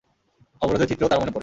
[0.61, 1.39] অবরোধের চিত্রও তার মনে পড়ে।